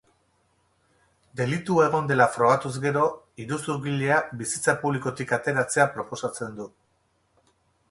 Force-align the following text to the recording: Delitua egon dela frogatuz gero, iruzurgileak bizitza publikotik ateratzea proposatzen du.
Delitua 1.41 1.83
egon 1.89 2.07
dela 2.11 2.27
frogatuz 2.37 2.71
gero, 2.87 3.03
iruzurgileak 3.45 4.33
bizitza 4.41 4.77
publikotik 4.87 5.37
ateratzea 5.41 5.89
proposatzen 5.99 6.61
du. 6.63 6.69